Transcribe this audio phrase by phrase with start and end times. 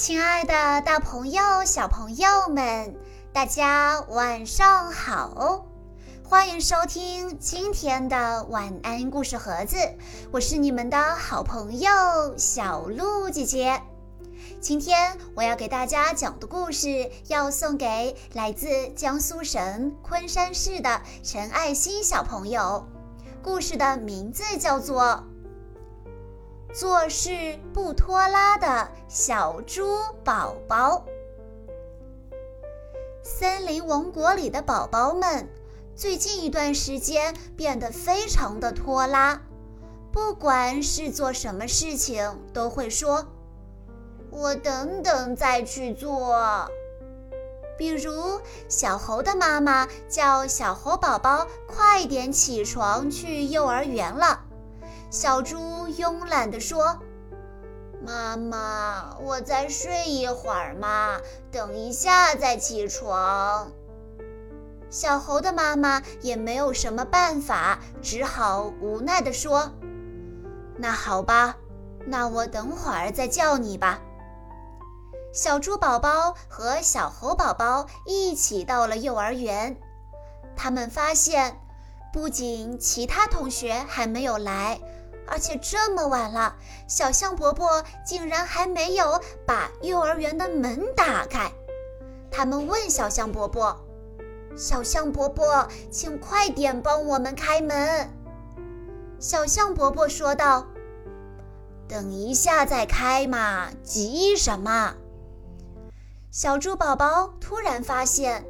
[0.00, 2.96] 亲爱的，大朋友、小朋友们，
[3.34, 5.66] 大家晚上好！
[6.24, 9.76] 欢迎收听今天的晚安故事盒子，
[10.32, 11.90] 我是你们的好朋友
[12.38, 13.82] 小鹿姐姐。
[14.58, 22.86] 今天我要给大家讲的故事，要送给来自江苏省昆山市的陈爱心小朋友。
[23.42, 25.22] 故事的名字叫做。
[26.72, 29.82] 做事不拖拉的小猪
[30.22, 31.04] 宝宝。
[33.22, 35.48] 森林王国里的宝宝们，
[35.96, 39.42] 最近一段时间变得非常的拖拉，
[40.12, 43.26] 不管是做什么事情，都会说
[44.30, 46.70] ：“我等等再去做。”
[47.76, 54.44] 比如，小猴的妈妈叫小猴宝宝快点起床去幼儿园了。
[55.10, 57.00] 小猪慵懒地说
[58.06, 61.20] ：“妈妈，我再睡一会儿嘛，
[61.50, 63.72] 等一下再起床。”
[64.88, 69.72] 小猴的妈妈也没有什么办法，只好无奈地说
[70.78, 71.56] ：“那好吧，
[72.06, 74.00] 那我等会儿再叫你吧。”
[75.34, 79.76] 小猪宝宝和小猴宝宝一起到了幼儿园，
[80.54, 81.60] 他们发现，
[82.12, 84.80] 不仅其他同学还没有来。
[85.30, 86.56] 而且这么晚了，
[86.88, 91.52] 小象伯伯竟然还没有把幼儿园的门打开。
[92.32, 93.80] 他们问小象伯伯
[94.58, 98.10] ：“小象伯伯，请快点帮我们开门。”
[99.20, 100.66] 小象伯伯说道
[101.86, 104.94] ：“等一下再开嘛，急什么？”
[106.32, 108.44] 小猪宝宝突然发现，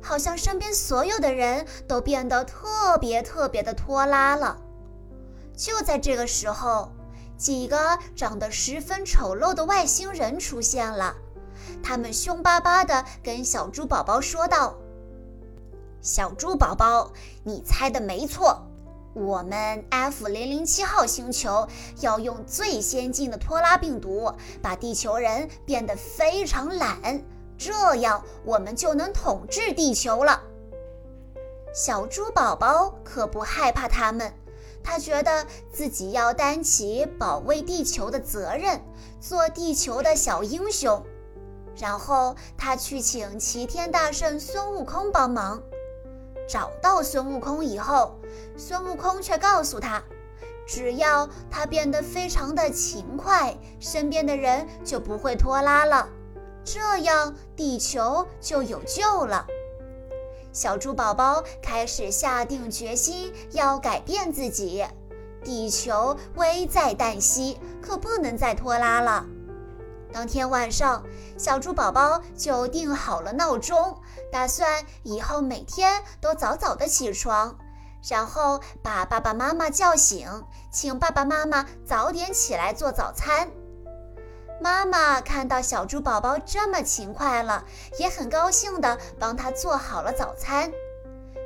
[0.00, 4.63] 好像身边所有的人都变得特别特别的拖拉了。
[5.56, 6.90] 就在这个时候，
[7.36, 11.14] 几个长得十分丑陋的外星人出现了。
[11.82, 14.74] 他们凶巴巴地跟小猪宝宝说道
[16.02, 18.66] ：“小猪宝宝，你猜的没错，
[19.14, 21.66] 我们 F 零零七号星球
[22.00, 27.22] 要用最先进的拖拉病毒，把地球人变得非常懒，
[27.56, 30.42] 这样我们就能统治地球了。”
[31.74, 34.32] 小猪宝宝可不害怕他们。
[34.84, 38.80] 他觉得自己要担起保卫地球的责任，
[39.20, 41.02] 做地球的小英雄。
[41.76, 45.60] 然后他去请齐天大圣孙悟空帮忙。
[46.46, 48.20] 找到孙悟空以后，
[48.56, 50.02] 孙悟空却告诉他，
[50.66, 56.06] 只要他变得非常的勤快，身边的人就不会拖拉了，
[56.62, 59.46] 这样地球就有救了。
[60.54, 64.86] 小猪宝宝开始下定决心要改变自己，
[65.42, 69.26] 地球危在旦夕，可不能再拖拉了。
[70.12, 71.02] 当天晚上，
[71.36, 74.00] 小猪宝宝就定好了闹钟，
[74.30, 77.58] 打算以后每天都早早的起床，
[78.08, 83.50] 然后把爸爸妈妈叫醒，请爸爸妈妈早点起来做早餐。
[84.64, 87.66] 妈妈看到小猪宝宝这么勤快了，
[87.98, 90.72] 也很高兴地帮他做好了早餐。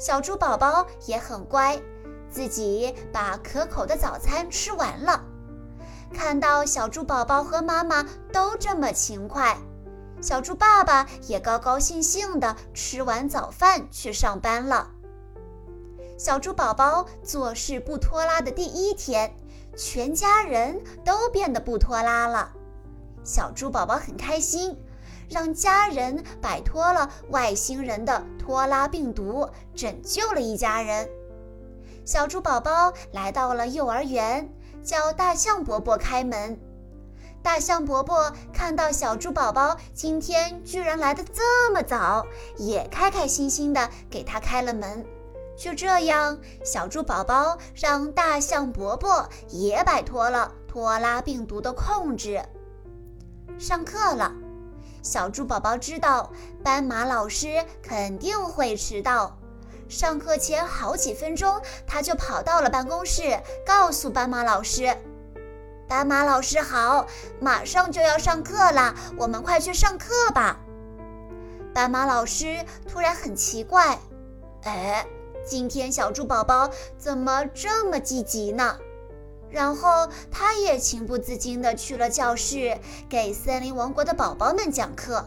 [0.00, 1.80] 小猪宝宝也很乖，
[2.28, 5.22] 自己把可口的早餐吃完了。
[6.12, 9.56] 看到小猪宝宝和妈妈都这么勤快，
[10.20, 14.90] 小猪爸爸也高高兴兴地吃完早饭去上班了。
[16.18, 19.32] 小猪宝宝做事不拖拉的第一天，
[19.76, 22.50] 全家人都变得不拖拉了。
[23.24, 24.78] 小猪宝宝很开心，
[25.28, 31.08] 让家人摆脱了外星人的拖拉病毒，拯救了一家人。
[32.04, 34.52] 小猪宝宝来到了幼儿园，
[34.82, 36.60] 叫大象伯伯开门。
[37.42, 45.04] 大象伯伯看到小猪宝宝今天居然来的这么早，也开开心心的给他开了门。
[45.56, 52.42] 就这样，小猪宝宝让大象伯伯也摆脱了拖拉病毒的控制。
[53.58, 54.32] 上课了，
[55.02, 56.30] 小猪宝宝知道
[56.62, 59.36] 斑马老师肯定会迟到。
[59.88, 64.96] 上课前好几分钟，他就跑到了办公室，告诉斑马老师
[65.86, 67.06] ：“斑马老师好，
[67.40, 70.58] 马上就要上课了，我们快去上课吧。”
[71.72, 73.98] 斑马老师突然很奇怪
[74.64, 75.06] ：“哎，
[75.46, 76.68] 今天小猪宝宝
[76.98, 78.76] 怎么这么积极呢？”
[79.54, 82.76] 然后他也情不自禁地去了教室，
[83.08, 85.24] 给森林王国的宝宝们讲课。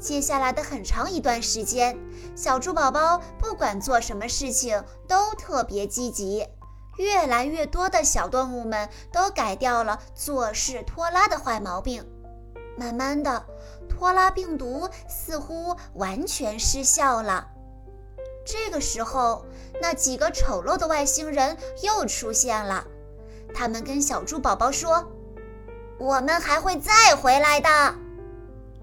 [0.00, 1.96] 接下来的很长一段时间，
[2.34, 6.44] 小猪宝宝不管做什么事情都特别积极。
[6.96, 12.04] 越来越多的小动物们都改掉了做事拖拉的坏毛病。
[12.76, 13.46] 慢慢的，
[13.88, 17.46] 拖拉病毒似乎完全失效了。
[18.44, 19.46] 这个时候，
[19.80, 22.84] 那几个丑陋的外星人又出现了。
[23.54, 25.10] 他们跟小猪宝宝说
[25.98, 27.94] ：“我们还会再回来的。”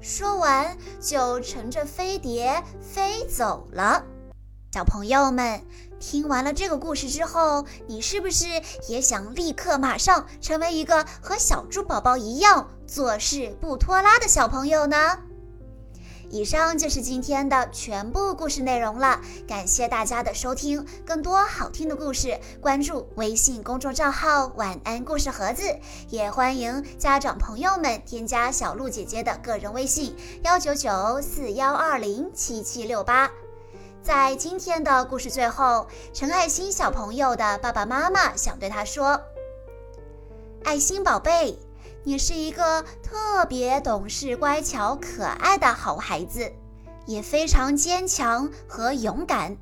[0.00, 4.04] 说完，就乘着飞碟飞走了。
[4.72, 5.62] 小朋友们，
[6.00, 8.46] 听完了这个故事之后，你是不是
[8.88, 15.18] 也想立刻马上成为一个和小猪宝宝一样做事不拖拉的小朋友呢？
[16.32, 20.82] 以上就是今天的全部故事内容了，感谢大家的收听。
[21.04, 25.62] 更多好听的故事，关注微信公众账号“晚安故事盒子”，
[26.08, 33.30] 也欢迎家长朋友们添加小鹿姐姐的个人微信：幺九九四幺二零七七六八。
[34.02, 39.20] 在今天的故事最后，陈爱心小朋友的爸爸妈妈想对他说
[40.64, 41.58] ：“爱心宝贝。”
[42.04, 46.50] 你是一个特别懂事、乖巧、可爱的好孩子，
[47.06, 49.56] 也非常坚强和勇敢。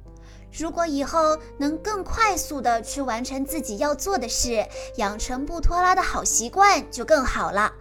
[0.51, 4.67] 如果以后能更快速地去完成自己要做的事，
[4.97, 7.73] 养成不拖拉的好习惯，就更好了。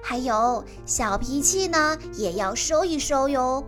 [0.00, 3.64] 还有小脾气呢，也要收一收哟。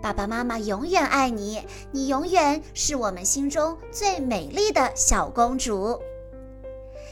[0.00, 1.62] 爸爸妈妈永远爱你，
[1.92, 6.00] 你永远是我们心中最美丽的小公主。